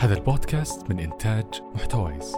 [0.00, 1.44] هذا البودكاست من إنتاج
[1.74, 2.34] محتويس.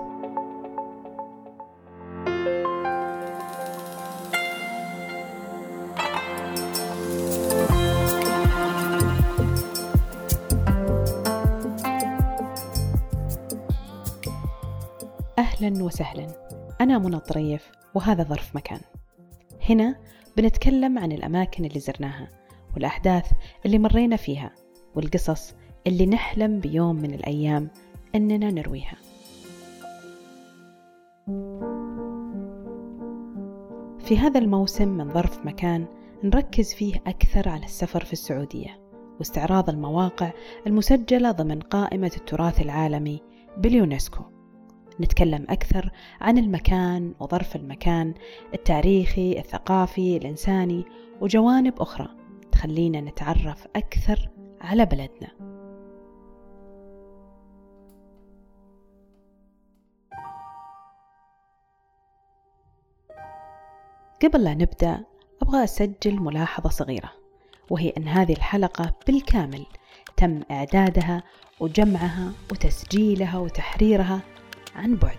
[15.39, 16.27] أهلا وسهلا.
[16.81, 18.81] أنا منى الطريف وهذا ظرف مكان.
[19.71, 19.97] هنا
[20.37, 22.29] بنتكلم عن الأماكن اللي زرناها
[22.75, 23.33] والأحداث
[23.67, 24.51] اللي مرينا فيها
[24.95, 25.55] والقصص
[25.87, 27.69] اللي نحلم بيوم من الأيام
[28.15, 28.97] أننا نرويها.
[33.99, 35.87] في هذا الموسم من ظرف مكان
[36.25, 38.81] نركز فيه أكثر على السفر في السعودية
[39.19, 40.33] واستعراض المواقع
[40.67, 43.21] المسجلة ضمن قائمة التراث العالمي
[43.57, 44.23] باليونسكو.
[45.01, 48.15] نتكلم أكثر عن المكان وظرف المكان
[48.55, 50.85] التاريخي الثقافي الإنساني
[51.21, 52.09] وجوانب أخرى
[52.53, 54.29] تخلينا نتعرف أكثر
[54.61, 55.52] على بلدنا.
[64.23, 65.05] قبل لا نبدأ
[65.43, 67.13] أبغى أسجل ملاحظة صغيرة
[67.71, 69.67] وهي أن هذه الحلقة بالكامل
[70.17, 71.23] تم إعدادها
[71.61, 74.21] وجمعها وتسجيلها وتحريرها
[74.77, 75.19] عن بعد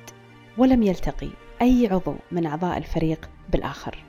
[0.58, 1.30] ولم يلتقي
[1.62, 4.04] أي عضو من أعضاء الفريق بالآخر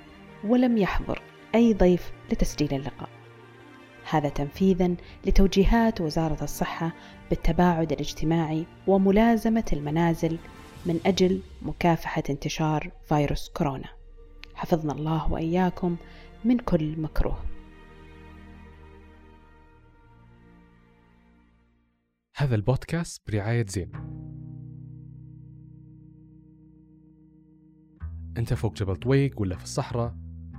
[0.45, 1.23] ولم يحضر
[1.55, 3.09] أي ضيف لتسجيل اللقاء.
[4.11, 4.95] هذا تنفيذا
[5.27, 6.93] لتوجيهات وزارة الصحة
[7.31, 10.39] بالتباعد الاجتماعي وملازمة المنازل
[10.87, 14.04] من أجل مكافحة انتشار فيروس كورونا.
[14.55, 15.97] حفظنا الله وإياكم
[16.45, 17.45] من كل مكروه.
[22.37, 23.93] هذا البودكاست برعاية زين.
[28.37, 30.17] أنت فوق جبل طويق ولا في الصحراء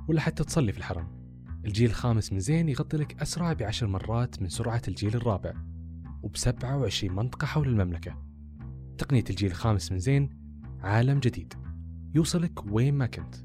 [0.08, 1.08] ولا حتى تصلي في الحرم.
[1.66, 5.54] الجيل الخامس من زين يغطي لك أسرع بعشر مرات من سرعة الجيل الرابع
[6.24, 8.26] وبسبعة وعشرين منطقة حول المملكة.
[8.98, 10.30] تقنية الجيل الخامس من زين
[10.82, 11.54] عالم جديد.
[12.16, 13.45] يوصلك وين ما كنت.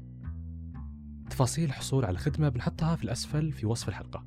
[1.31, 4.23] تفاصيل الحصول على الخدمة بنحطها في الأسفل في وصف الحلقة.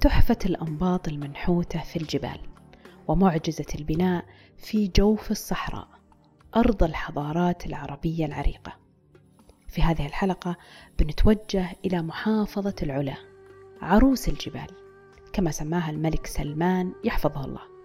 [0.00, 2.40] تحفة الأنباط المنحوتة في الجبال
[3.08, 4.24] ومعجزة البناء
[4.56, 5.88] في جوف الصحراء
[6.56, 8.76] أرض الحضارات العربية العريقة.
[9.68, 10.56] في هذه الحلقة
[10.98, 13.16] بنتوجه إلى محافظة العلا
[13.82, 14.66] عروس الجبال
[15.32, 17.75] كما سماها الملك سلمان يحفظه الله.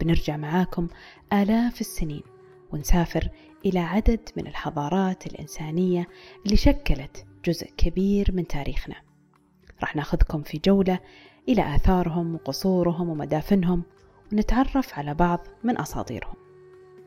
[0.00, 0.88] بنرجع معاكم
[1.32, 2.22] آلاف السنين
[2.72, 3.28] ونسافر
[3.66, 6.08] إلى عدد من الحضارات الإنسانية
[6.44, 8.94] اللي شكلت جزء كبير من تاريخنا.
[9.80, 10.98] راح ناخذكم في جولة
[11.48, 13.82] إلى آثارهم وقصورهم ومدافنهم
[14.32, 16.34] ونتعرف على بعض من أساطيرهم.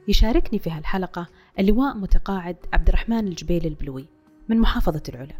[0.08, 1.28] يشاركني في هالحلقة
[1.60, 4.08] اللواء متقاعد عبد الرحمن الجبيل البلوي
[4.50, 5.36] من محافظة العلا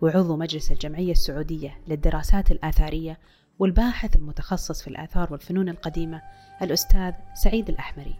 [0.00, 3.18] وعضو مجلس الجمعية السعودية للدراسات الآثارية
[3.58, 6.22] والباحث المتخصص في الآثار والفنون القديمة
[6.62, 8.14] الأستاذ سعيد الأحمري.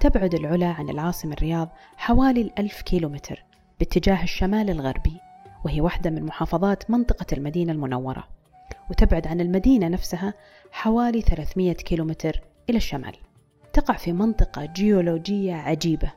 [0.00, 3.44] تبعد العلا عن العاصمة الرياض حوالي الألف كيلومتر
[3.78, 5.20] باتجاه الشمال الغربي
[5.64, 8.28] وهي واحدة من محافظات منطقة المدينة المنورة
[8.90, 10.34] وتبعد عن المدينة نفسها
[10.72, 13.16] حوالي 300 كيلومتر إلى الشمال.
[13.72, 16.12] تقع في منطقة جيولوجية عجيبة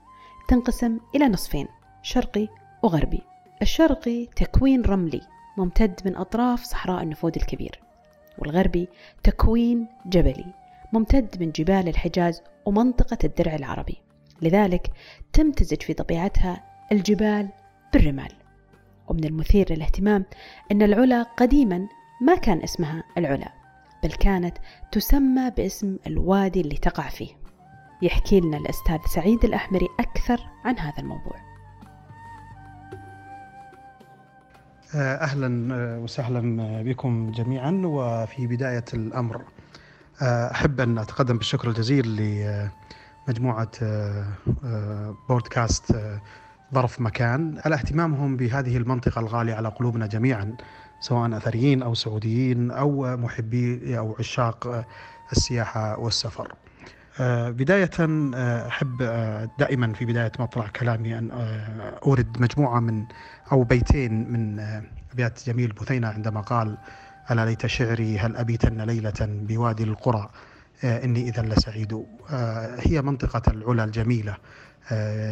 [0.47, 1.68] تنقسم إلى نصفين
[2.01, 2.47] شرقي
[2.84, 3.22] وغربي.
[3.62, 5.22] الشرقي تكوين رملي
[5.57, 7.80] ممتد من أطراف صحراء النفود الكبير.
[8.38, 8.88] والغربي
[9.23, 10.45] تكوين جبلي
[10.94, 13.97] ممتد من جبال الحجاز ومنطقة الدرع العربي.
[14.41, 14.91] لذلك
[15.33, 17.49] تمتزج في طبيعتها الجبال
[17.94, 18.31] بالرمال.
[19.07, 20.25] ومن المثير للاهتمام
[20.71, 21.88] أن العلا قديما
[22.21, 23.53] ما كان اسمها العلا
[24.03, 24.57] بل كانت
[24.91, 27.29] تسمى باسم الوادي اللي تقع فيه.
[28.01, 31.53] يحكي لنا الأستاذ سعيد الأحمري أكثر عن هذا الموضوع.
[34.96, 37.81] أهلا وسهلا بكم جميعا.
[37.86, 39.42] وفي بداية الأمر
[40.22, 42.08] أحب أن أتقدم بالشكر الجزيل
[43.28, 43.72] لمجموعة
[45.30, 45.96] بودكاست
[46.74, 47.62] ظرف مكان.
[47.66, 50.57] على اهتمامهم بهذه المنطقة الغالية على قلوبنا جميعا
[51.00, 54.86] سواء أثريين أو سعوديين أو محبي أو عشاق
[55.31, 56.54] السياحة والسفر.
[57.19, 57.92] بداية
[58.68, 58.98] أحب
[59.60, 61.31] دائما في بداية مطلع كلامي أن
[62.04, 63.06] أورد مجموعة من
[63.51, 64.60] أو بيتين من
[65.13, 66.77] أبيات جميل بثينة عندما قال
[67.31, 70.30] ألا ليت شعري هل أبيتن ليلة بوادي القرى؟
[70.83, 72.06] إني إذا لسعيد.
[72.80, 74.38] هي منطقة العلا الجميلة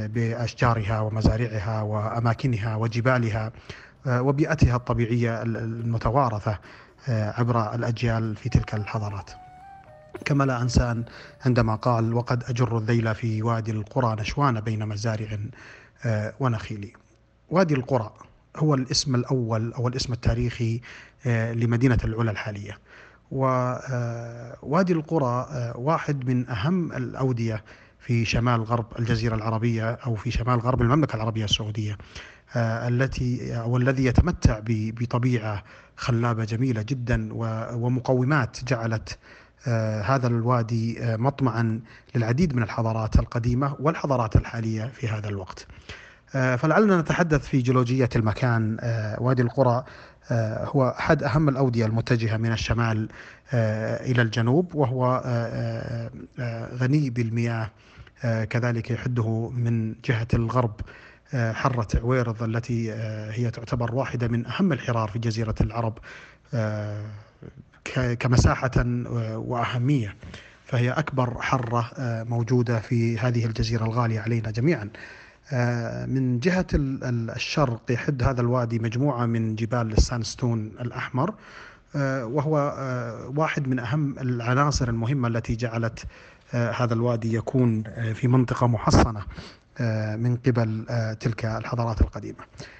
[0.08, 3.52] بأشجارها ومزارعها وأماكنها وجبالها
[4.08, 6.58] وبيئتها الطبيعية المتوارثة
[7.08, 9.32] عبر الأجيال في تلك الحضارات.
[10.26, 11.04] كما لا أنسى
[11.46, 15.38] عندما قال وقد أجر الذيل في وادي القرى نشوان بين مزارع
[16.40, 16.94] ونخيل.
[17.50, 18.14] وادي القرى
[18.58, 20.82] هو الاسم الأول أو الاسم التاريخي
[21.26, 22.78] لمدينة العلا الحالية.
[23.32, 27.64] ووادي القرى واحد من أهم الأودية
[28.00, 31.98] في شمال غرب الجزيرة العربية أو في شمال غرب المملكة العربية السعودية
[32.56, 35.64] التي أو الذي يتمتع بطبيعة
[35.98, 37.30] خلابة جميلة جدا
[37.74, 39.18] ومقومات جعلت
[40.04, 41.80] هذا الوادي مطمعا
[42.16, 45.68] للعديد من الحضارات القديمة والحضارات الحالية في هذا الوقت.
[46.32, 48.78] فلعلنا نتحدث في جيولوجية المكان.
[49.18, 49.84] وادي القرى
[50.62, 53.10] هو أحد أهم الأودية المتجهة من الشمال
[53.54, 55.24] إلى الجنوب وهو
[56.74, 57.70] غني بالمياه.
[58.50, 60.82] كذلك يحده من جهة الغرب
[61.34, 62.94] حرة عويرض التي
[63.32, 65.98] هي تعتبر واحدة من أهم الحرار في جزيرة العرب.
[68.20, 68.72] كمساحة
[69.36, 70.16] وأهمية.
[70.66, 71.92] فهي أكبر حرة
[72.30, 74.90] موجودة في هذه الجزيرة الغالية علينا جميعا.
[76.08, 81.34] من جهة الشرق يحد هذا الوادي مجموعة من جبال السانستون الأحمر.
[81.96, 82.56] وهو
[83.36, 86.06] واحد من أهم العناصر المهمة التي جعلت
[86.52, 87.84] هذا الوادي يكون
[88.14, 89.24] في منطقة محصنة.
[90.18, 90.86] من قبل
[91.20, 92.38] تلك الحضارات القديمة.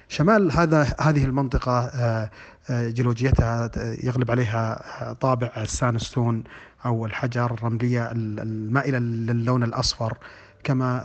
[0.08, 1.90] شمال هذا هذه المنطقة
[2.70, 3.70] جيولوجيتها
[4.04, 4.82] يغلب عليها
[5.20, 6.44] طابع السانستون
[6.86, 10.18] أو الحجر الرملية المائلة للون الأصفر.
[10.64, 11.02] كما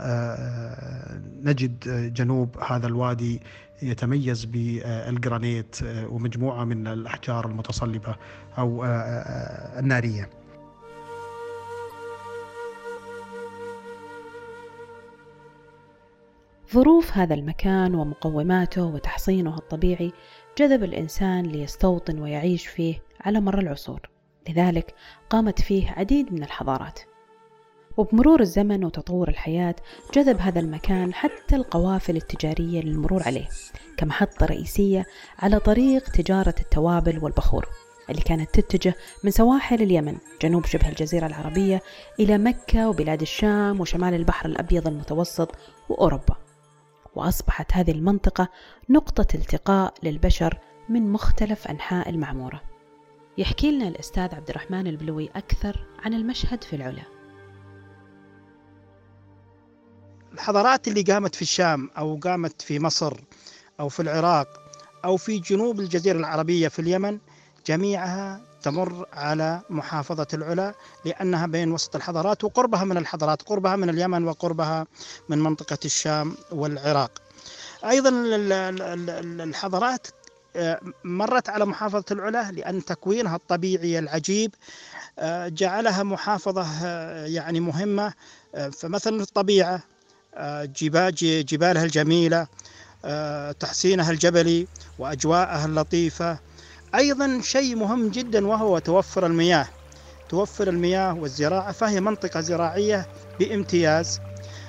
[1.42, 3.42] نجد جنوب هذا الوادي
[3.82, 8.16] يتميز بالجرانيت ومجموعة من الأحجار المتصلبة
[8.58, 8.84] أو
[9.78, 10.30] النارية.
[16.72, 20.12] ظروف هذا المكان ومقوماته وتحصينه الطبيعي
[20.58, 24.00] جذب الإنسان ليستوطن ويعيش فيه على مر العصور.
[24.48, 24.94] لذلك
[25.30, 27.00] قامت فيه عديد من الحضارات.
[27.96, 29.74] وبمرور الزمن وتطور الحياة
[30.14, 33.48] جذب هذا المكان حتى القوافل التجارية للمرور عليه
[33.96, 35.06] كمحطة رئيسية
[35.38, 37.66] على طريق تجارة التوابل والبخور
[38.10, 38.94] اللي كانت تتجه
[39.24, 41.82] من سواحل اليمن جنوب شبه الجزيرة العربية
[42.20, 45.54] إلى مكة وبلاد الشام وشمال البحر الأبيض المتوسط
[45.88, 46.47] وأوروبا.
[47.18, 48.48] وأصبحت هذه المنطقة
[48.88, 52.62] نقطة التقاء للبشر من مختلف أنحاء المعمورة.
[53.38, 57.02] يحكي لنا الأستاذ عبد الرحمن البلوي أكثر عن المشهد في العلا.
[60.32, 63.20] الحضارات اللي قامت في الشام أو قامت في مصر
[63.80, 64.48] أو في العراق
[65.04, 67.18] أو في جنوب الجزيرة العربية في اليمن
[67.66, 70.74] جميعها تمر على محافظة العلا
[71.04, 74.86] لأنها بين وسط الحضارات وقربها من الحضارات قربها من اليمن وقربها
[75.28, 77.10] من منطقة الشام والعراق.
[77.84, 78.10] أيضا
[79.44, 80.06] الحضارات
[81.04, 84.54] مرت على محافظة العلا لأن تكوينها الطبيعي العجيب
[85.46, 86.86] جعلها محافظة
[87.26, 88.12] يعني مهمة
[88.78, 89.82] فمثلا الطبيعة
[90.62, 91.14] جبال
[91.44, 92.46] جبالها الجميلة
[93.60, 94.66] تحسينها الجبلي
[94.98, 96.38] وأجواءها اللطيفة
[96.94, 99.66] أيضا شيء مهم جدا وهو توفر المياه.
[100.28, 103.06] توفر المياه والزراعة فهي منطقة زراعية
[103.38, 104.20] بامتياز.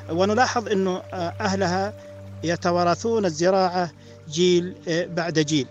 [0.09, 1.93] ونلاحظ أنه أهلها
[2.43, 3.91] يتوارثون الزراعة
[4.29, 5.67] جيل بعد جيل.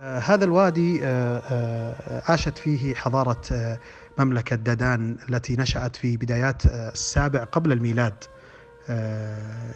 [0.00, 1.06] هذا الوادي
[2.28, 3.78] عاشت فيه حضارة
[4.18, 8.24] مملكة دادان التي نشأت في بدايات السابع قبل الميلاد.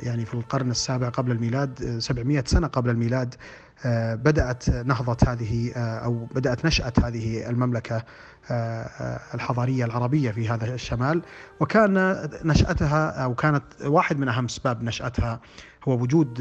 [0.00, 3.34] يعني في القرن السابع قبل الميلاد 700 سنة قبل الميلاد
[4.14, 8.04] بدأت نهضة هذه أو بدأت نشأة هذه المملكة
[9.34, 11.22] الحضارية العربية في هذا الشمال.
[11.60, 11.94] وكان
[12.44, 15.40] نشأتها أو كانت واحد من أهم أسباب نشأتها
[15.88, 16.34] هو وجود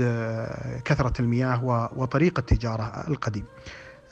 [0.86, 1.66] كثرة المياه
[1.96, 3.46] وطريق التجارة القديم.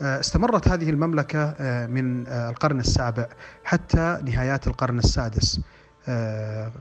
[0.02, 1.56] استمرت هذه المملكة
[1.88, 3.28] من القرن السابع
[3.64, 5.62] حتى نهايات القرن السادس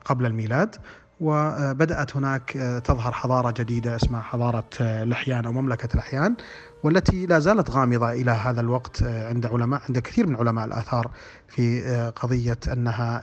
[0.04, 0.76] قبل الميلاد.
[1.24, 2.50] وبدأت هناك
[2.84, 6.36] تظهر حضارة جديدة اسمها حضارة لحيان أو مملكة لحيان
[6.82, 11.10] والتي لا زالت غامضة إلى هذا الوقت عند علماء عند كثير من علماء الآثار
[11.48, 11.82] في
[12.16, 13.22] قضية أنها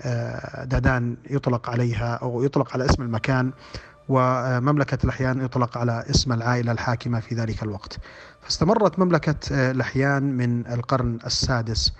[0.65, 3.51] دادان يطلق عليها أو يطلق على اسم المكان
[4.09, 7.97] ومملكة لحيان يطلق على اسم العائلة الحاكمة في ذلك الوقت.
[8.41, 11.93] فاستمرت مملكة لحيان من القرن السادس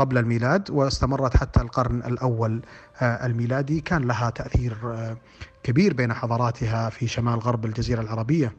[0.00, 2.62] قبل الميلاد واستمرت حتى القرن الأول
[3.02, 3.80] الميلادي.
[3.80, 4.76] كان لها تأثير
[5.62, 8.52] كبير بين حضاراتها في شمال غرب الجزيرة العربية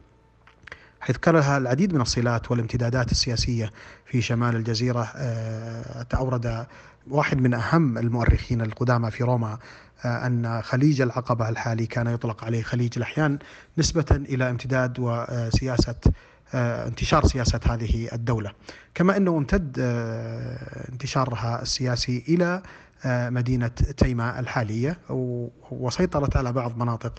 [1.00, 3.72] حيث كان لها العديد من الصلات والامتدادات السياسية
[4.06, 5.04] في شمال الجزيرة
[6.10, 6.66] تأورد
[7.10, 9.58] واحد من أهم المؤرخين القدامى في روما
[10.04, 13.38] أن خليج العقبة الحالي كان يطلق عليه خليج الأحيان
[13.78, 15.94] نسبة إلى امتداد وسياسة
[16.54, 18.52] انتشار سياسة هذه الدولة.
[18.94, 19.76] كما أنه امتد
[20.92, 22.62] انتشارها السياسي إلى
[23.06, 24.98] مدينة تيماء الحالية
[25.70, 27.12] وسيطرت على بعض مناطق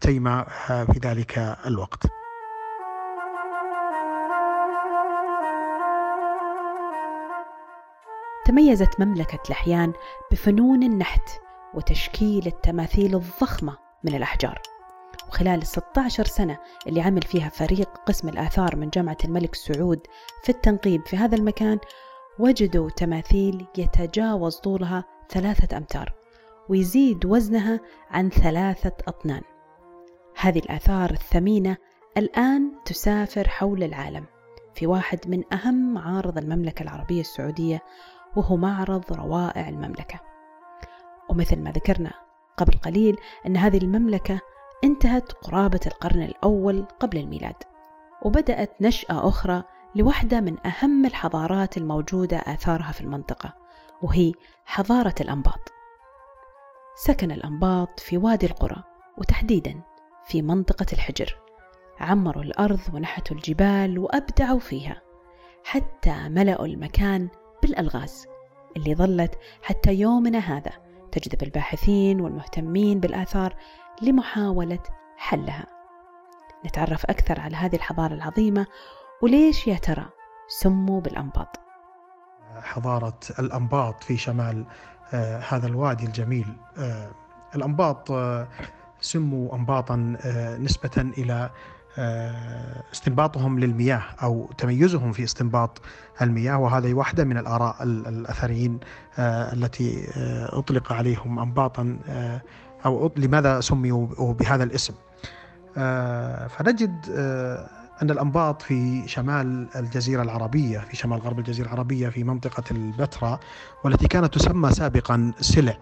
[0.00, 2.06] تيماء في ذلك الوقت.
[8.46, 9.92] تميزت مملكة لحيان
[10.32, 11.30] بفنون النحت
[11.74, 14.58] وتشكيل التماثيل الضخمة من الأحجار.
[15.28, 20.00] وخلال 16 سنة اللي عمل فيها فريق قسم الآثار من جامعة الملك سعود
[20.42, 21.78] في التنقيب في هذا المكان
[22.38, 26.12] وجدوا تماثيل يتجاوز طولها ثلاثة أمتار
[26.68, 29.42] ويزيد وزنها عن ثلاثة أطنان.
[30.36, 31.76] هذه الآثار الثمينة
[32.16, 34.24] الآن تسافر حول العالم
[34.74, 37.82] في واحد من أهم معارض المملكة العربية السعودية
[38.36, 40.20] وهو معرض روائع المملكة.
[41.30, 42.12] ومثل ما ذكرنا
[42.56, 44.40] قبل قليل أن هذه المملكة
[44.84, 47.56] انتهت قرابة القرن الأول قبل الميلاد
[48.22, 49.62] وبدأت نشأة أخرى
[49.94, 53.54] لوحدة من أهم الحضارات الموجودة آثارها في المنطقة
[54.02, 54.32] وهي
[54.64, 55.72] حضارة الأنباط.
[56.96, 58.82] سكن الأنباط في وادي القرى
[59.18, 59.80] وتحديدا
[60.24, 61.36] في منطقة الحجر
[62.00, 65.02] عمروا الأرض ونحتوا الجبال وأبدعوا فيها
[65.64, 67.28] حتى ملأوا المكان
[67.62, 68.26] بالألغاز
[68.76, 70.72] اللي ظلت حتى يومنا هذا
[71.12, 73.56] تجذب الباحثين والمهتمين بالآثار
[74.02, 74.82] لمحاولة
[75.16, 75.66] حلها.
[76.66, 78.66] نتعرف أكثر على هذه الحضارة العظيمة
[79.22, 80.06] وليش يا ترى
[80.48, 81.60] سموا بالأنباط؟
[82.62, 84.64] حضارة الأنباط في شمال
[85.14, 86.46] آه هذا الوادي الجميل.
[86.78, 87.10] آه
[87.54, 88.48] الأنباط آه
[89.00, 89.96] سموا أنباطا
[90.60, 91.50] نسبة إلى
[92.92, 95.82] استنباطهم للمياه أو تميزهم في استنباط
[96.22, 98.80] المياه وهذه واحدة من الآراء الأثريين
[99.18, 100.06] آه، التي
[100.52, 101.98] أطلق عليهم انباطا
[102.86, 104.94] أو لماذا سميوا بهذا الاسم.
[106.48, 106.94] فنجد
[108.02, 113.40] أن الأنباط في شمال الجزيرة العربية في شمال غرب الجزيرة العربية في منطقة البتراء
[113.84, 115.76] والتي كانت تسمى سابقا سلع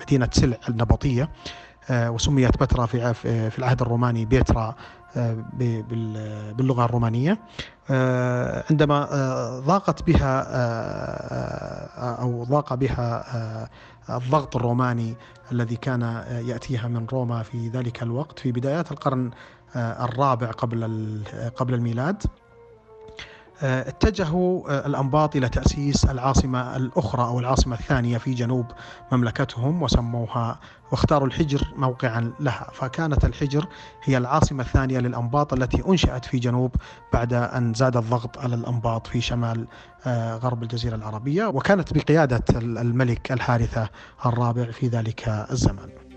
[0.00, 1.28] مدينة سلع النبطية
[1.90, 3.14] آه، وسميت بتراء في
[3.50, 4.74] في العهد الروماني بيترا
[5.16, 5.36] آه،
[6.58, 7.38] باللغة الرومانية
[7.90, 9.08] آه، عندما
[9.66, 10.46] ضاقت بها
[12.20, 13.24] أو ضاق بها
[14.16, 15.16] الضغط الروماني
[15.52, 16.02] الذي كان
[16.44, 19.30] يأتيها من روما في ذلك الوقت في بدايات القرن
[19.76, 21.22] الرابع قبل
[21.56, 22.22] قبل الميلاد.
[23.62, 28.66] اتجهوا الأنباط إلى تأسيس العاصمة الأخرى أو العاصمة الثانية في جنوب
[29.12, 30.58] مملكتهم وسموها
[30.92, 32.70] واختاروا الحجر موقعا لها.
[32.72, 33.66] فكانت الحجر
[34.04, 36.74] هي العاصمة الثانية للأنباط التي أنشأت في جنوب
[37.12, 39.66] بعد أن زاد الضغط على الأنباط في شمال
[40.06, 43.88] آه، غرب الجزيرة العربية وكانت بقيادة الملك الحارثة
[44.26, 45.88] الرابع في ذلك الزمان.
[45.88, 46.09] آه،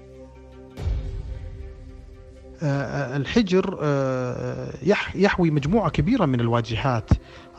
[2.63, 4.73] الحجر آه،
[5.15, 7.09] يحوي مجموعة كبيرة من الواجهات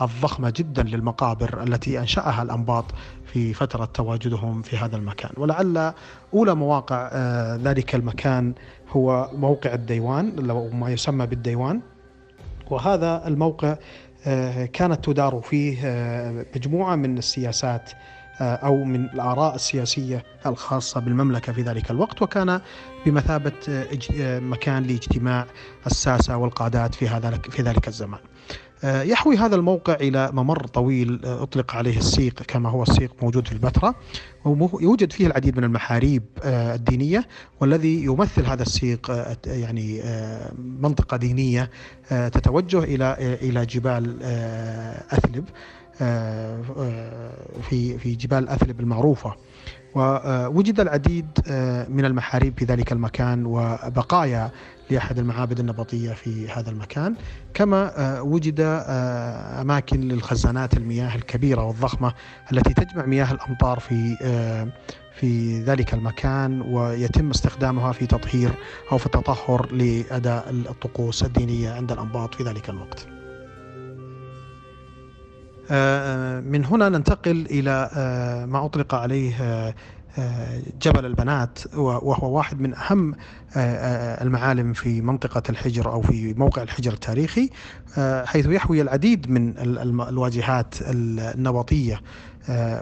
[0.03, 2.85] الضخمة جدا للمقابر التي أنشأها الأنباط
[3.27, 5.31] في فترة تواجدهم في هذا المكان.
[5.37, 5.93] ولعل
[6.35, 8.55] أولى مواقع آه، ذلك المكان
[8.91, 11.81] هو موقع الديوان أو ما يسمى بالديوان.
[12.71, 13.77] وهذا الموقع
[14.73, 15.79] كانت تدار فيه
[16.57, 17.97] مجموعة من السياسات آه،
[18.41, 22.61] أو من الآراء السياسية الخاصة بالمملكة في ذلك الوقت وكان
[23.07, 23.87] بمثابة آه،
[24.21, 25.47] آه، مكان لاجتماع
[25.87, 28.21] الساسة والقادات في هذا في ذلك الزمان.
[28.85, 33.95] يحوي هذا الموقع إلى ممر طويل أطلق عليه السيق كما هو السيق موجود في البتراء
[34.45, 37.29] ويوجد فيه العديد من المحاريب الدينية
[37.61, 40.03] والذي يمثل هذا السيق يعني
[40.59, 41.71] منطقة دينية
[42.11, 44.23] تتوجه إلى إلى جبال
[45.11, 45.84] أثلب آه، آه،
[47.63, 49.35] في في جبال اثلب المعروفه
[49.95, 54.51] ووجد العديد آه، من المحاريب في ذلك المكان وبقايا
[54.91, 57.15] لأحد المعابد النبطية في هذا المكان
[57.55, 58.61] كما وجد
[59.61, 62.15] أماكن للخزانات المياه الكبيرة والضخمة
[62.53, 64.17] التي تجمع مياه الأمطار في
[65.15, 68.51] في ذلك المكان ويتم استخدامها في تطهير
[68.93, 73.14] أو في التطهر لأداء الطقوس الدينية عند الأنباط في ذلك الوقت.
[75.71, 79.75] آه، من هنا ننتقل إلى آه، ما أطلق عليه آه،
[80.83, 83.15] جبل البنات وهو واحد من أهم
[83.57, 87.51] المعالم في منطقة الحجر أو في موقع الحجر التاريخي
[88.25, 89.59] حيث يحوي العديد من
[90.09, 92.01] الواجهات النبطية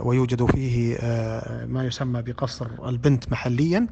[0.00, 0.98] ويوجد فيه
[1.66, 3.86] ما يسمى بقصر البنت محليا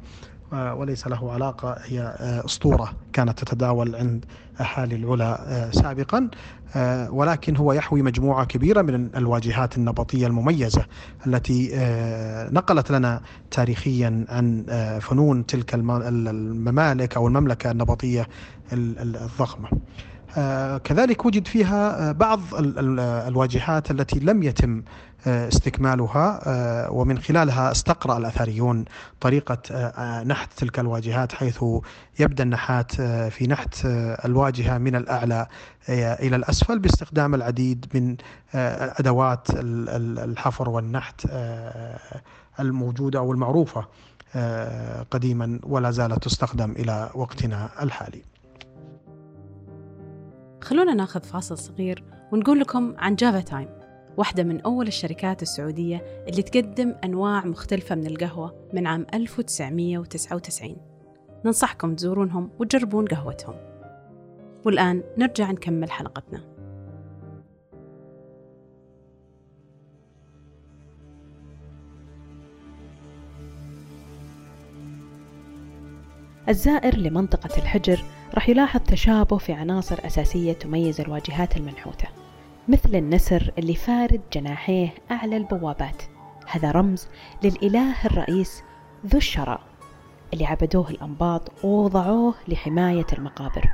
[0.51, 2.15] وليس له علاقة هي
[2.45, 4.25] أسطورة كانت تتداول عند
[4.61, 6.29] أحالي العلا سابقا.
[6.75, 10.85] آه، ولكن هو يحوي مجموعة كبيرة من الواجهات النبطية المميزة
[11.27, 18.27] التي آه، نقلت لنا تاريخيا عن آه، فنون تلك الممالك أو المملكة النبطية
[18.73, 19.69] الضخمة.
[20.83, 24.83] كذلك وجد فيها بعض الواجهات التي لم يتم
[25.27, 26.39] استكمالها
[26.89, 28.85] ومن خلالها استقرأ الأثريون
[29.21, 29.57] طريقة
[30.23, 31.63] نحت تلك الواجهات حيث
[32.19, 32.91] يبدأ النحات
[33.31, 33.75] في نحت
[34.25, 35.47] الواجهة من الأعلى
[35.89, 38.15] إلى الأسفل باستخدام العديد من
[38.99, 41.27] أدوات الحفر والنحت
[42.59, 43.85] الموجودة أو المعروفة
[45.11, 48.21] قديما ولا زالت تستخدم إلى وقتنا الحالي.
[50.61, 53.69] خلونا ناخذ فاصل صغير ونقول لكم عن Java Time
[54.17, 60.77] واحدة من أول الشركات السعودية اللي تقدم أنواع مختلفة من القهوة من عام 1999
[61.45, 63.55] ننصحكم تزورونهم وتجربون قهوتهم.
[64.65, 66.41] والآن نرجع نكمل حلقتنا.
[76.49, 78.03] الزائر لمنطقة الحجر
[78.33, 82.07] راح يلاحظ تشابه في عناصر أساسية تميز الواجهات المنحوتة
[82.67, 86.03] مثل النسر اللي فارد جناحيه أعلى البوابات.
[86.47, 87.07] هذا رمز
[87.43, 88.63] للإله الرئيس
[89.05, 89.61] ذو الشراء
[90.33, 93.69] اللي عبدوه الأنباط ووضعوه لحماية المقابر.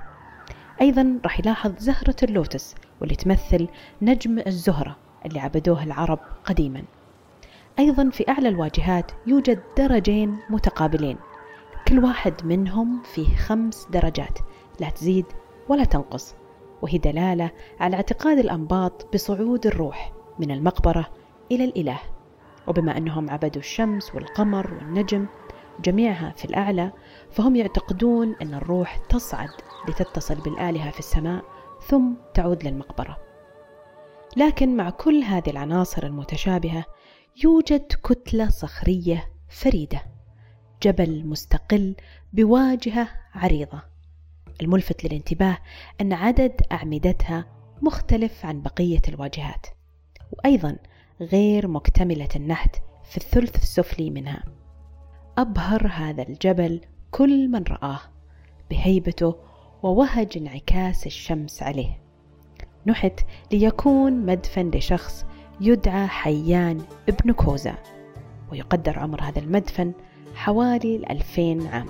[0.81, 3.67] أيضا راح يلاحظ زهرة اللوتس واللي تمثل
[4.01, 4.95] نجم الزهرة
[5.25, 6.83] اللي عبدوه العرب قديما.
[7.79, 11.17] أيضا في أعلى الواجهات يوجد درجين متقابلين.
[11.87, 14.39] كل واحد منهم فيه خمس درجات.
[14.79, 15.25] لا تزيد
[15.69, 16.35] ولا تنقص.
[16.81, 21.07] وهي دلالة على اعتقاد الأنباط بصعود الروح من المقبرة
[21.51, 21.99] إلى الإله.
[22.67, 25.27] وبما أنهم عبدوا الشمس والقمر والنجم
[25.83, 26.91] جميعها في الأعلى
[27.31, 29.49] فهم يعتقدون أن الروح تصعد
[29.89, 31.43] لتتصل بالآلهة في السماء
[31.87, 33.17] ثم تعود للمقبرة.
[34.37, 36.85] لكن مع كل هذه العناصر المتشابهة
[37.43, 40.16] يوجد كتلة صخرية فريدة.
[40.83, 41.95] جبل مستقل
[42.33, 43.81] بواجهة عريضة.
[44.61, 45.57] الملفت للانتباه
[46.01, 47.45] أن عدد أعمدتها
[47.81, 49.67] مختلف عن بقية الواجهات
[50.31, 50.77] وأيضا
[51.21, 54.43] غير مكتملة النحت في الثلث السفلي منها.
[55.37, 56.81] أبهر هذا الجبل
[57.11, 57.99] كل من رآه
[58.69, 59.35] بهيبته
[59.83, 61.99] ووهج انعكاس الشمس عليه.
[62.85, 63.19] نحت
[63.51, 65.25] ليكون مدفن لشخص
[65.61, 67.75] يدعى حيان ابن كوزا
[68.51, 69.93] ويقدر عمر هذا المدفن
[70.37, 71.87] حوالي الألفين عام.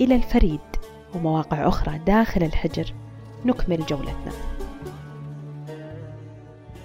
[0.00, 0.60] إلى الفريد
[1.14, 2.94] ومواقع أخرى داخل الحجر
[3.44, 4.32] نكمل جولتنا.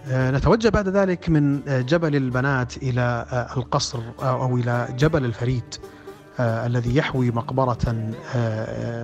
[0.07, 5.75] آه، نتوجه بعد ذلك من آه، جبل البنات إلى آه، القصر أو إلى جبل الفريد.
[6.39, 7.95] الذي يحوي مقبرة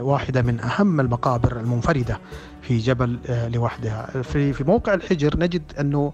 [0.01, 2.19] واحدة من أهم المقابر المنفردة
[2.61, 3.19] في جبل
[3.53, 4.21] لوحدها.
[4.21, 6.13] في موقع الحجر نجد أنه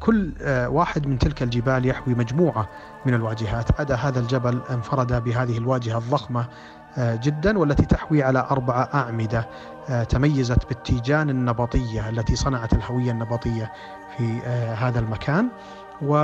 [0.00, 0.32] كل
[0.66, 2.68] واحد من تلك الجبال يحوي مجموعة
[3.06, 3.80] من الواجهات.
[3.80, 6.46] عدا هذا الجبل انفرد بهذه الواجهة الضخمة
[6.98, 9.48] آه، جدا والتي تحوي على أربعة أعمدة
[9.88, 13.72] آه، تميزت بالتيجان النبطية التي صنعت الهوية النبطية
[14.16, 15.48] في آه، هذا المكان.
[16.02, 16.16] و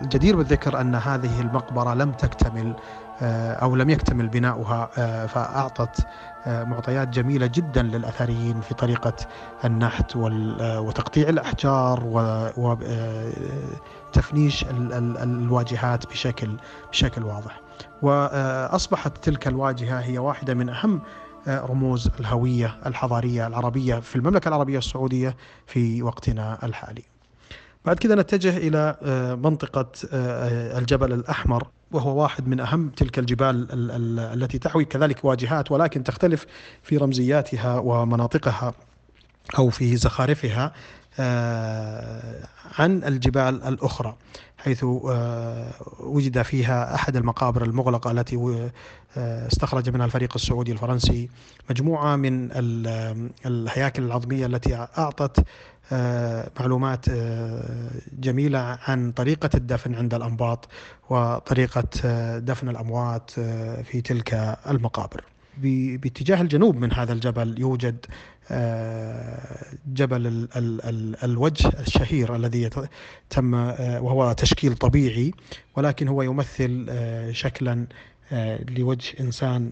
[0.00, 2.74] الجدير بالذكر أن هذه المقبرة لم تكتمل
[3.62, 4.86] أو لم يكتمل بناؤها
[5.26, 6.06] فأعطت
[6.46, 9.12] معطيات جميلة جدا للأثريين في طريقة
[9.64, 12.02] النحت وتقطيع الأحجار
[14.10, 14.64] وتفنيش
[15.22, 16.56] الواجهات بشكل
[16.90, 17.60] بشكل واضح.
[18.02, 21.00] واصبحت تلك الواجهة هي واحدة من أهم
[21.48, 27.11] رموز الهوية الحضارية العربية في المملكة العربية السعودية في وقتنا الحالي.
[27.84, 28.96] بعد كذا نتجه إلى
[29.42, 29.86] منطقة
[30.78, 33.66] الجبل الأحمر وهو واحد من أهم تلك الجبال
[34.18, 36.46] التي تحوي كذلك واجهات ولكن تختلف
[36.82, 38.74] في رمزياتها ومناطقها
[39.58, 40.72] أو في زخارفها
[42.78, 44.16] عن الجبال الأخرى.
[44.62, 48.70] حيث آه، وجد فيها أحد المقابر المغلقة التي
[49.16, 51.28] آه، استخرج منها الفريق السعودي الفرنسي
[51.70, 52.48] مجموعة من
[53.46, 55.44] الهياكل العظمية التي أعطت آه،
[56.60, 57.06] معلومات
[58.18, 60.68] جميلة عن طريقة الدفن عند الأنباط
[61.10, 61.88] وطريقة
[62.38, 63.30] دفن الأموات
[63.84, 65.24] في تلك المقابر.
[65.56, 68.06] باتجاه الجنوب من هذا الجبل يوجد
[68.50, 72.70] آه، جبل ال ال ال الوجه الشهير الذي
[73.30, 75.32] تم آه، وهو تشكيل طبيعي
[75.76, 77.86] ولكن هو يمثل آه، شكلا
[78.68, 79.70] لوجه إنسان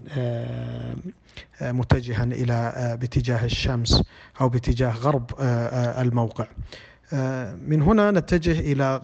[1.61, 4.03] متجها إلى باتجاه الشمس
[4.41, 5.31] أو باتجاه غرب
[5.99, 6.45] الموقع.
[7.67, 9.01] من هنا نتجه إلى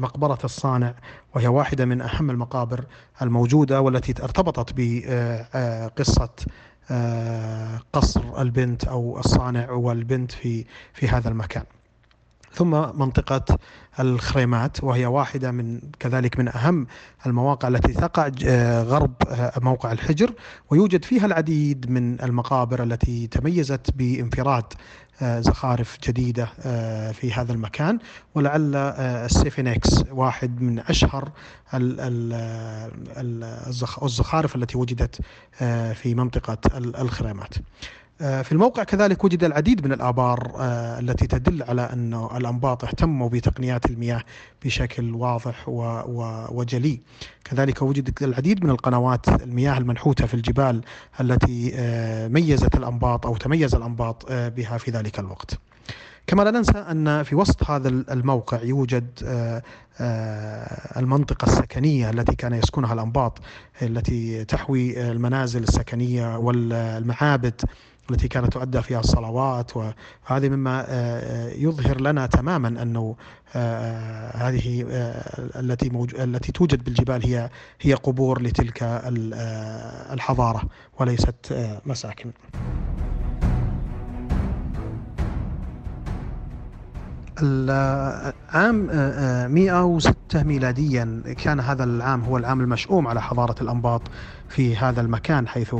[0.00, 0.94] مقبرة الصانع
[1.34, 2.84] وهي واحدة من أهم المقابر
[3.22, 6.28] الموجودة والتي ارتبطت بقصه
[7.92, 11.64] قصر البنت أو الصانع والبنت في في هذا المكان.
[12.52, 13.58] ثم منطقة
[14.00, 16.86] الخريمات وهي واحدة من كذلك من أهم
[17.26, 20.32] المواقع التي تقع آه، غرب آه، موقع الحجر.
[20.70, 24.64] ويوجد فيها العديد من المقابر التي تميزت بانفراد
[25.22, 26.44] آه، زخارف جديدة
[27.12, 27.98] في هذا المكان.
[28.34, 31.30] ولعل السيفينكس واحد من أشهر
[34.02, 35.20] الزخارف التي وجدت
[35.94, 37.54] في منطقة الخريمات.
[38.20, 43.86] في الموقع كذلك وجد العديد من الآبار آه، التي تدل على أن الأنباط اهتموا بتقنيات
[43.86, 44.22] المياه
[44.64, 45.68] بشكل واضح
[46.52, 47.00] وجلي.
[47.44, 50.80] كذلك وجدت العديد من القنوات المياه المنحوتة في الجبال
[51.20, 55.58] التي آه، ميزت الأنباط أو تميز الأنباط بها في ذلك الوقت.
[56.26, 59.06] كما لا ننسى أن في وسط هذا الموقع يوجد
[60.96, 63.38] المنطقة السكنية التي كان يسكنها الأنباط
[63.82, 67.60] التي تحوي المنازل السكنية والمعابد
[68.10, 73.16] التي كانت تؤدى فيها الصلوات وهذه مما آه، آه، يظهر لنا تماما أنه
[73.56, 74.84] آه، هذه
[75.56, 78.78] التي التي توجد بالجبال هي هي قبور لتلك
[80.12, 80.62] الحضارة
[80.98, 81.34] وليست
[81.86, 82.30] مساكن.
[87.42, 88.86] العام
[89.54, 94.02] 106 ميلاديا كان هذا العام هو العام المشؤوم على حضارة الأنباط
[94.48, 95.74] في هذا المكان حيث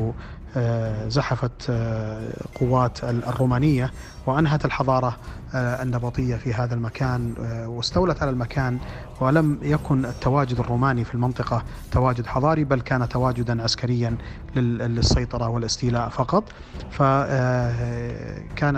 [1.09, 3.91] زحفت آه، قوات الرومانية
[4.27, 5.17] وأنهت الحضارة
[5.55, 7.35] آه، النبطية في هذا المكان
[7.67, 8.79] واستولت على المكان
[9.21, 14.17] ولم يكن التواجد الروماني في المنطقة تواجد حضاري بل كان تواجدا عسكريا
[14.57, 16.45] للسيطرة والاستيلاء فقط.
[16.91, 18.77] فكان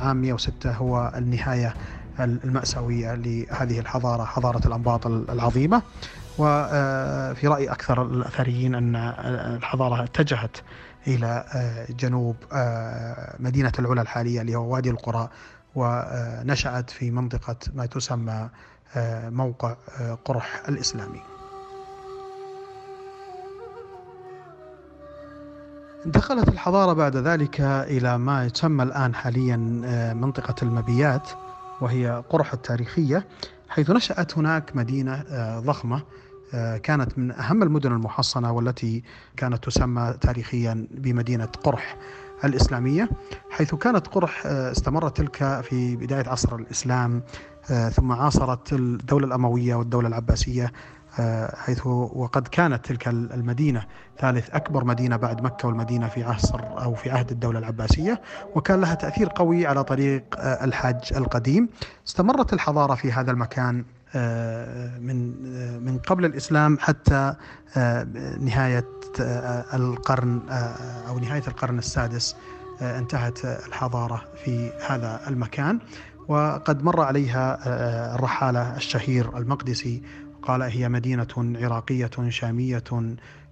[0.00, 1.74] عام 106 هو النهاية
[2.20, 5.82] المأساوية لهذه الحضارة حضارة الأنباط العظيمة.
[6.38, 8.96] وفي رأي أكثر الأثريين أن
[9.56, 10.56] الحضارة اتجهت
[11.06, 15.28] إلى آه، جنوب آه، مدينة العلا الحالية اللي هو وادي القرى
[15.74, 18.48] ونشأت في منطقة ما تسمى
[18.96, 19.76] آه، موقع
[20.24, 21.20] قرح الإسلامي.
[26.06, 29.56] انتقلت الحضارة بعد ذلك إلى ما يسمى الآن حاليا
[30.14, 31.28] منطقة المبيات
[31.80, 33.26] وهي قرح التاريخية
[33.68, 35.24] حيث نشأت هناك مدينة
[35.58, 36.02] ضخمة آه،
[36.82, 39.02] كانت من أهم المدن المحصنة والتي
[39.36, 41.96] كانت تسمى تاريخيا بمدينة قرح
[42.44, 43.08] الإسلامية
[43.50, 47.22] حيث كانت قرح آه، استمرت تلك في بداية عصر الإسلام
[47.70, 50.72] آه، ثم عاصرت الدولة الأموية والدولة العباسية
[51.54, 53.86] حيث وقد كانت تلك المدينة
[54.18, 58.20] ثالث أكبر مدينة بعد مكة والمدينة في عصر أو في عهد الدولة العباسية.
[58.54, 61.68] وكان لها تأثير قوي على طريق الحج القديم.
[62.08, 67.34] استمرت الحضارة في هذا المكان آه، من آه، من قبل الإسلام حتى
[67.76, 68.06] آه،
[68.40, 68.86] نهاية
[69.74, 70.40] القرن
[71.08, 72.36] أو نهاية القرن السادس
[72.80, 75.78] انتهت الحضارة في هذا المكان.
[76.28, 77.58] وقد مر عليها
[78.14, 80.02] الرحالة الشهير المقدسي
[80.42, 82.84] قال هي مدينة عراقية شامية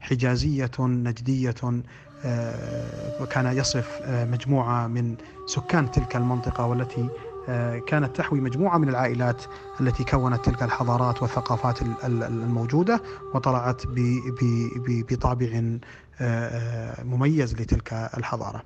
[0.01, 1.55] حجازية نجدية
[3.21, 5.17] وكان يصف مجموعة من
[5.47, 7.28] سكان تلك المنطقة والتي آه،
[7.87, 9.43] كانت تحوي مجموعة من العائلات
[9.81, 13.03] التي كونت تلك الحضارات والثقافات الموجودة
[13.35, 13.83] وطلعت
[14.87, 15.79] بطابع آه،
[16.21, 18.63] آه، مميز لتلك الحضارة.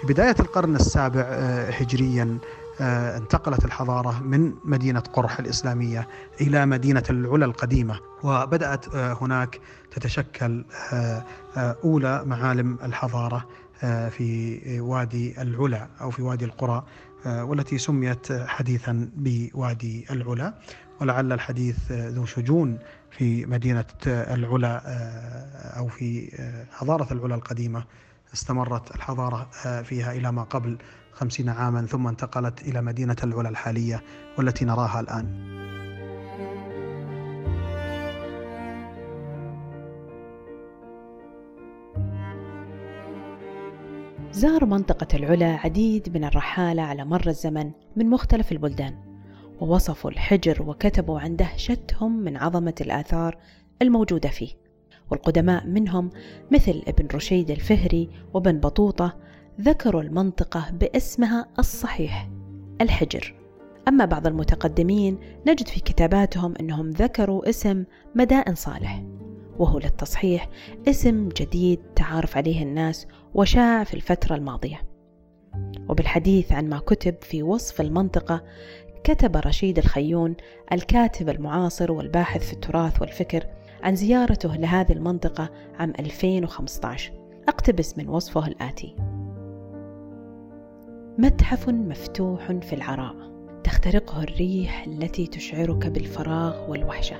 [0.00, 1.20] في بداية القرن السابع
[1.80, 2.38] هجريا
[2.80, 6.08] انتقلت الحضارة من مدينة قرح الإسلامية
[6.40, 10.64] إلى مدينة العلا القديمة وبدأت هناك تتشكل
[11.56, 13.46] أولى معالم الحضارة
[14.10, 16.84] في وادي العلا أو في وادي القرى آه،
[17.26, 20.54] والتي سميت حديثا بوادي العلا
[21.00, 22.78] ولعل الحديث ذو شجون
[23.10, 27.84] في مدينة العلا آه، أو في آه، حضارة العلا القديمة.
[28.34, 29.50] استمرت الحضارة
[29.82, 30.78] فيها إلى ما قبل
[31.12, 34.02] خمسين عاما ثم انتقلت إلى مدينة العلا الحالية
[34.38, 35.81] والتي نراها الآن.
[44.32, 48.94] زار منطقة العلا عديد من الرحالة على مر الزمن من مختلف البلدان
[49.60, 53.38] ووصفوا الحجر وكتبوا عن دهشتهم من عظمة الآثار
[53.82, 54.50] الموجودة فيه.
[55.10, 56.10] والقدماء منهم
[56.50, 59.16] مثل ابن رشيد الفهري وابن بطوطة
[59.60, 62.28] ذكروا المنطقة باسمها الصحيح
[62.80, 63.34] الحجر.
[63.88, 69.02] أما بعض المتقدمين نجد في كتاباتهم أنهم ذكروا اسم مدائن صالح
[69.58, 70.48] وهو للتصحيح
[70.88, 74.80] اسم جديد تعارف عليه الناس وشاع في الفترة الماضية.
[75.88, 78.42] وبالحديث عن ما كتب في وصف المنطقة
[79.04, 80.34] كتب رشيد الخيون
[80.72, 83.46] الكاتب المعاصر والباحث في التراث والفكر
[83.82, 87.12] عن زيارته لهذه المنطقة عام 2015
[87.48, 88.96] أقتبس من وصفه الآتي.
[91.18, 93.32] متحف مفتوح في العراء.
[93.64, 97.16] تخترقه الريح التي تشعرك بالفراغ والوحشة.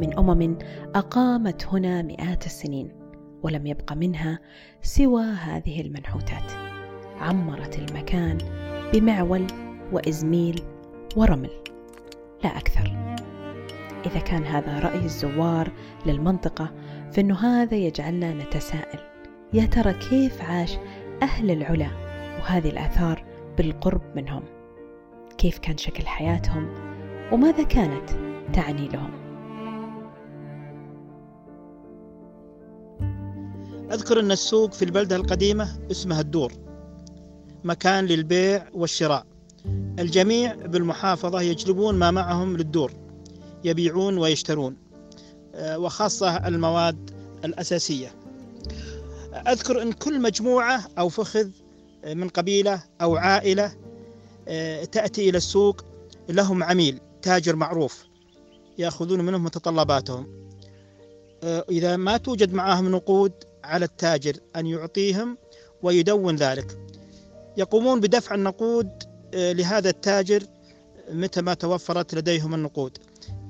[0.00, 0.58] من أمم
[0.94, 3.05] أقامت هنا مئات السنين.
[3.46, 4.38] ولم يبق منها
[4.82, 6.52] سوى هذه المنحوتات.
[7.20, 8.38] عمرت المكان
[8.92, 9.46] بمعول
[9.92, 10.62] وإزميل
[11.16, 11.50] ورمل
[12.44, 13.16] لا أكثر.
[14.06, 15.72] إذا كان هذا رأي الزوار
[16.06, 16.72] للمنطقة
[17.12, 18.98] فإنه هذا يجعلنا نتساءل.
[19.52, 20.78] يا ترى كيف عاش
[21.22, 21.88] أهل العلا
[22.40, 23.24] وهذه الآثار
[23.58, 24.42] بالقرب منهم؟
[25.38, 26.68] كيف كان شكل حياتهم؟
[27.32, 28.10] وماذا كانت
[28.52, 29.25] تعني لهم؟
[33.92, 36.52] أذكر أن السوق في البلدة القديمة اسمها الدور
[37.64, 39.26] مكان للبيع والشراء.
[39.98, 42.92] الجميع بالمحافظة يجلبون ما معهم للدور
[43.64, 44.76] يبيعون ويشترون
[45.54, 47.10] آه، وخاصة المواد
[47.44, 48.14] الأساسية.
[49.34, 51.48] أذكر أن كل مجموعة أو فخذ
[52.06, 53.76] من قبيلة أو عائلة
[54.48, 55.84] آه، تأتي إلى السوق
[56.28, 58.04] لهم عميل تاجر معروف
[58.78, 60.26] يأخذون منهم متطلباتهم.
[61.42, 63.32] آه، إذا ما توجد معهم نقود
[63.66, 65.38] على التاجر أن يعطيهم
[65.82, 66.78] ويدون ذلك.
[67.56, 68.90] يقومون بدفع النقود
[69.34, 70.42] لهذا التاجر
[71.10, 72.98] متى ما توفرت لديهم النقود.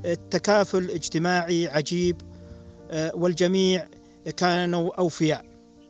[0.05, 2.16] التكافل اجتماعي عجيب
[2.90, 3.88] آه، والجميع
[4.37, 5.44] كانوا أوفياء.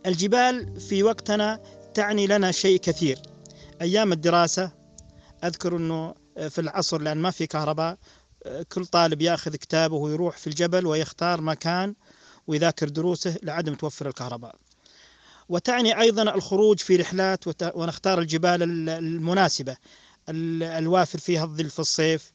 [0.06, 1.60] الجبال في وقتنا
[1.94, 3.18] تعني لنا شيء كثير.
[3.82, 4.70] أيام الدراسة
[5.44, 6.14] أذكر أنه
[6.48, 7.96] في العصر لأن ما في كهرباء
[8.46, 11.94] آه، كل طالب يأخذ كتابه ويروح في الجبل ويختار مكان
[12.46, 14.54] ويذاكر دروسه لعدم توفر الكهرباء.
[15.48, 17.44] وتعني أيضا الخروج في رحلات
[17.76, 19.76] ونختار الجبال المناسبة.
[20.28, 22.32] الوافر فيها الظل في الصيف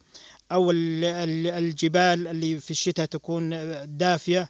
[0.51, 3.49] أو الجبال اللي في الشتاء تكون
[3.97, 4.49] دافية.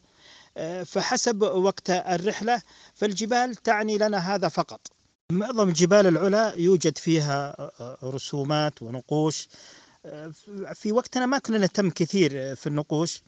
[0.58, 2.62] آه، فحسب وقت الرحلة
[2.94, 4.88] فالجبال تعني لنا هذا فقط.
[5.32, 9.48] معظم جبال العلا يوجد فيها آه، رسومات ونقوش.
[10.06, 10.32] آه،
[10.74, 13.22] في وقتنا ما كنا نهتم كثير في النقوش.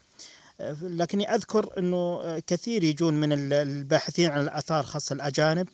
[0.81, 5.67] لكني أذكر أنه كثير يجون من الباحثين عن الآثار خاصة الأجانب.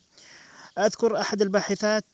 [0.78, 2.04] أذكر أحد الباحثات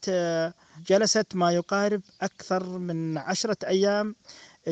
[0.87, 4.15] جلست ما يقارب أكثر من عشرة أيام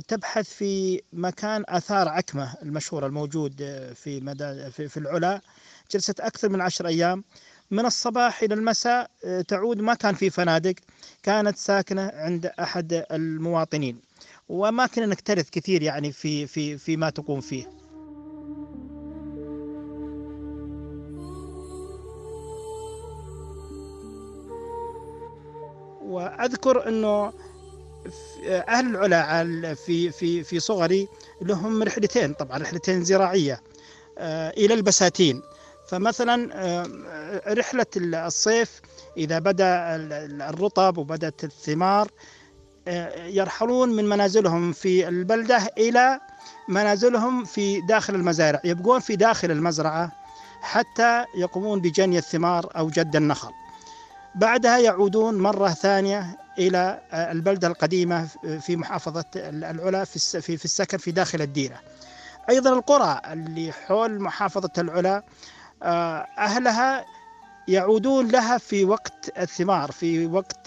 [0.09, 3.57] تبحث في مكان آثار عكمة المشهورة الموجود
[3.95, 5.41] في مدى في, العلا.
[5.91, 7.25] جلست أكثر من عشر أيام.
[7.71, 9.11] من الصباح إلى المساء
[9.49, 10.75] تعود ما كان في فنادق
[11.23, 14.01] كانت ساكنة عند أحد المواطنين.
[14.49, 17.84] وما كنا نكترث كثير يعني في في في ما تقوم فيه.
[26.15, 27.33] وأذكر إنه
[28.47, 31.09] أهل العلا في في في صغري
[31.43, 33.63] لهم رحلتين طبعا رحلتين زراعية
[34.19, 35.43] آه، إلى البساتين.
[35.89, 38.81] فمثلا آه، رحلة الصيف
[39.17, 39.97] إذا بدأ
[40.51, 42.11] الرطب وبدأت الثمار
[42.89, 46.21] آه، يرحلون من منازلهم في البلدة إلى
[46.69, 50.13] منازلهم في داخل المزارع يبقون في داخل المزرعة
[50.61, 53.64] حتى يقومون بجني الثمار أو جد النخل.
[54.35, 58.29] بعدها يعودون مرة ثانية إلى البلدة القديمة
[58.61, 61.81] في محافظة العلا في السكن في داخل الديرة.
[62.51, 65.23] أيضا القرى اللي حول محافظة العلا
[65.83, 67.05] آه، أهلها
[67.69, 70.61] يعودون لها في وقت الثمار في وقت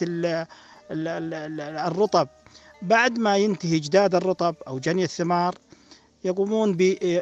[0.91, 2.27] الرطب.
[2.81, 5.55] بعد ما ينتهي جداد الرطب أو جني الثمار
[6.23, 6.77] يقومون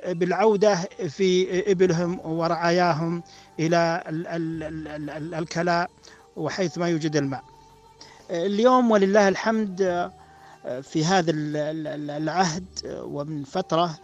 [0.06, 0.76] بالعودة
[1.10, 3.24] في إبلهم ورعاياهم
[3.60, 4.04] إلى
[5.40, 5.90] الكلاء.
[6.36, 7.44] وحيث ما يوجد الماء.
[8.30, 10.12] اليوم ولله الحمد
[10.82, 11.32] في هذا
[12.18, 13.96] العهد ومن فترة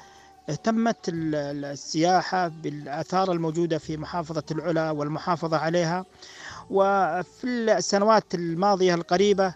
[0.49, 6.05] اهتمت السياحة بالآثار الموجودة في محافظة العلا والمحافظة عليها.
[6.69, 7.43] وفي
[7.77, 9.53] السنوات الماضية القريبة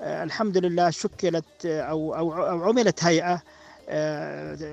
[0.00, 3.42] الحمد لله شكلت أو, أو عملت هيئة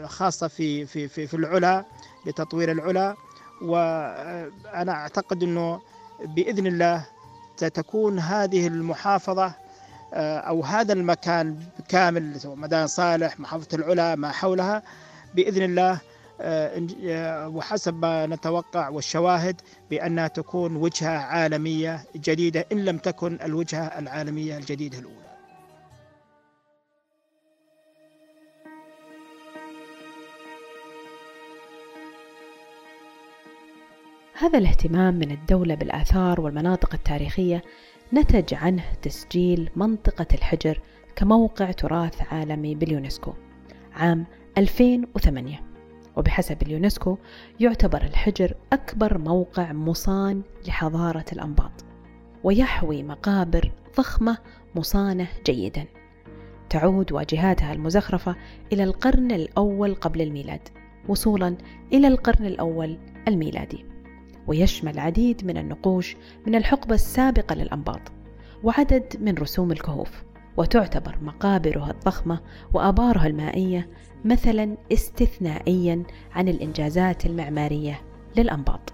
[0.08, 1.86] خاصة في, في, في, في العلا
[2.26, 3.16] لتطوير العلا.
[3.62, 5.82] وأنا أعتقد أنه
[6.26, 7.06] بإذن الله
[7.58, 9.54] ستكون هذه المحافظة
[10.14, 11.58] آه، أو هذا المكان
[11.90, 14.84] كامل مدان صالح محافظة العلا ما حولها
[15.36, 16.00] بإذن الله
[16.42, 23.86] آه، آه، وحسب ما نتوقع والشواهد بأنها تكون وجهة عالمية جديدة إن لم تكن الوجهة
[24.00, 25.25] العالمية الجديدة الأولى.
[34.38, 37.64] هذا الاهتمام من الدولة بالآثار والمناطق التاريخية
[38.14, 40.82] نتج عنه تسجيل منطقة الحجر
[41.16, 43.34] كموقع تراث عالمي باليونسكو
[43.94, 44.26] عام
[44.58, 45.62] 2008
[46.16, 47.18] وبحسب اليونسكو
[47.60, 51.86] يعتبر الحجر أكبر موقع مصان لحضارة الأنباط
[52.44, 54.38] ويحوي مقابر ضخمة
[54.76, 55.86] مصانة جيدا.
[56.66, 58.36] وتعود واجهاتها المزخرفة
[58.74, 60.70] إلى القرن الأول قبل الميلاد
[61.08, 61.58] وصولا
[61.94, 63.95] إلى القرن الأول الميلادي.
[64.48, 66.16] ويشمل العديد من النقوش
[66.48, 68.02] من الحقبة السابقة للأنباط
[68.64, 70.24] وعدد من رسوم الكهوف
[70.58, 72.40] وتعتبر مقابرها الضخمة
[72.74, 73.90] وآبارها المائية
[74.26, 78.02] مثلا استثنائيا عن الإنجازات المعمارية
[78.38, 78.94] للأنباط.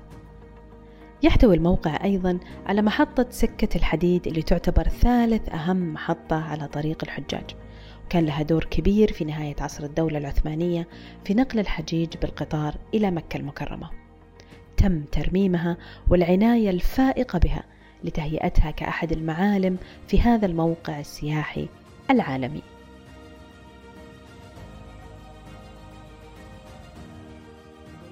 [1.24, 7.56] يحتوي الموقع أيضا على محطة سكة الحديد اللي تعتبر ثالث أهم محطة على طريق الحجاج.
[8.10, 10.88] كان لها دور كبير في نهاية عصر الدولة العثمانية
[11.26, 14.01] في نقل الحجيج بالقطار إلى مكة المكرمة.
[14.82, 17.64] تم ترميمها والعناية الفائقة بها
[18.04, 21.68] لتهيئتها كأحد المعالم في هذا الموقع السياحي
[22.10, 22.62] العالمي.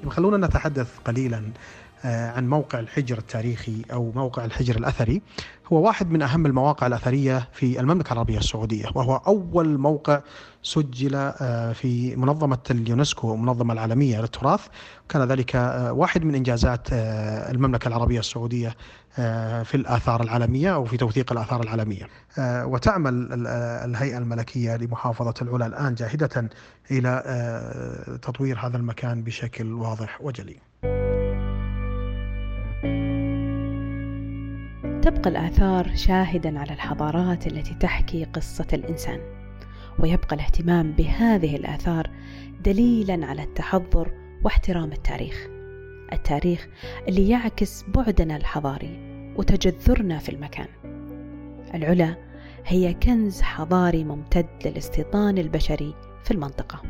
[0.08, 1.44] خلونا نتحدث قليلا
[2.06, 5.22] آه، عن موقع الحجر التاريخي أو موقع الحجر الأثري.
[5.74, 10.22] هو واحد من أهم المواقع الأثرية في المملكة العربية السعودية وهو أول موقع
[10.64, 14.68] سجل آه، في منظمة اليونسكو المنظمه العالمية للتراث
[15.10, 18.76] كان ذلك آه، واحد من إنجازات المملكة العربية السعودية
[19.64, 22.08] في الآثار العالمية أو في توثيق الآثار العالمية
[22.40, 23.28] وتعمل
[23.86, 26.50] الهيئة الملكية لمحافظة العلا الآن جاهدة
[26.92, 27.24] إلى
[28.22, 30.56] تطوير هذا المكان بشكل واضح وجلي.
[35.10, 39.20] تبقى الآثار شاهدا على الحضارات التي تحكي قصة الإنسان
[40.00, 42.10] ويبقى الاهتمام بهذه الآثار
[42.64, 44.12] دليلا على التحضر
[44.44, 45.48] واحترام التاريخ.
[46.14, 46.68] التاريخ
[47.08, 49.00] اللي يعكس بعدنا الحضاري
[49.36, 50.68] وتجذرنا في المكان.
[51.74, 52.16] العلا
[52.66, 56.82] هي كنز حضاري ممتد للاستيطان البشري في المنطقة.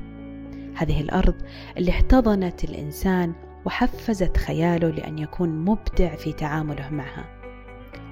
[0.75, 1.35] هذه الأرض
[1.77, 3.33] اللي احتضنت الإنسان
[3.65, 7.38] وحفزت خياله لأن يكون مبدع في تعامله معها.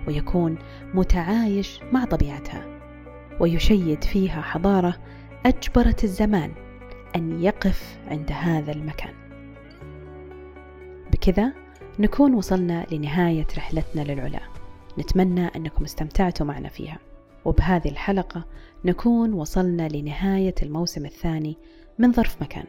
[0.08, 0.58] ويكون
[0.93, 2.65] متعايش مع طبيعتها
[3.39, 4.98] ويشيد فيها حضارة
[5.46, 6.54] أجبرت الزمان
[7.15, 9.13] أن يقف عند هذا المكان.
[11.12, 11.54] بكذا
[12.00, 14.39] نكون وصلنا لنهاية رحلتنا للعلا.
[15.00, 17.00] نتمنى أنكم استمتعتوا معنا فيها.
[17.46, 18.46] وبهذه الحلقة
[18.86, 21.58] نكون وصلنا لنهاية الموسم الثاني
[22.00, 22.65] من ظرف مكان.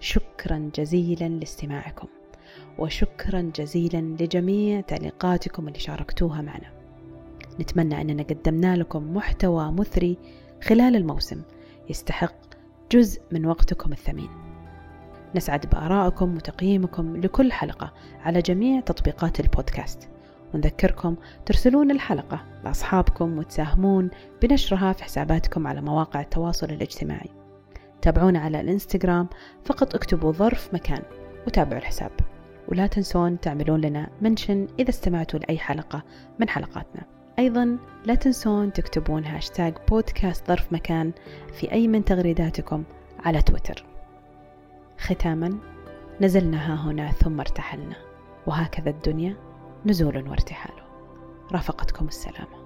[0.00, 2.08] شكرا جزيلا لاستماعكم.
[2.78, 6.72] وشكرا جزيلا لجميع تعليقاتكم اللي شاركتوها معنا.
[7.60, 10.18] نتمنى أننا قدمنا لكم محتوى مثري
[10.62, 11.42] خلال الموسم
[11.90, 12.34] يستحق
[12.92, 14.28] جزء من وقتكم الثمين.
[15.34, 20.08] نسعد بآرائكم وتقييمكم لكل حلقة على جميع تطبيقات البودكاست.
[20.54, 24.10] ونذكركم ترسلون الحلقة لأصحابكم وتساهمون
[24.42, 27.30] بنشرها في حساباتكم على مواقع التواصل الاجتماعي.
[28.02, 29.28] تابعونا على الإنستغرام
[29.64, 31.02] فقط اكتبوا ظرف مكان
[31.46, 32.10] وتابعوا الحساب.
[32.68, 36.02] ولا تنسون تعملون لنا mention إذا استمعتوا لأي حلقة
[36.38, 37.02] من حلقاتنا.
[37.38, 41.12] أيضا لا تنسون تكتبون هاشتاج بودكاست ظرف مكان
[41.52, 42.84] في أي من تغريداتكم
[43.24, 43.84] على تويتر.
[44.98, 45.58] ختاما
[46.20, 47.96] نزلنا ها هنا ثم ارتحلنا.
[48.46, 49.36] وهكذا الدنيا
[49.86, 50.74] نزول وارتحال.
[51.52, 52.61] رافقتكم السلامة.